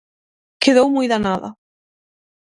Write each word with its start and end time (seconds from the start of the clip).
Quedou 0.63 0.87
moi 0.95 1.07
danada. 1.13 1.49